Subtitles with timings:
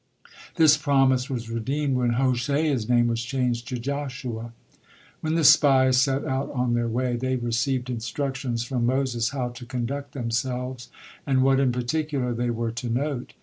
[0.55, 4.51] This promise was redeemed when Hoshea's name was changed to Joshua.
[5.19, 9.63] When the spies set out on their way, they received instructions from Moses how to
[9.63, 10.89] conduct themselves,
[11.27, 13.35] and what in particular, they were to note.